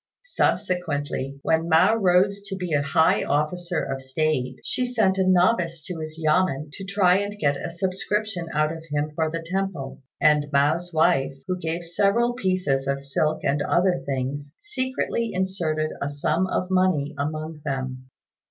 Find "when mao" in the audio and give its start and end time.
1.43-1.95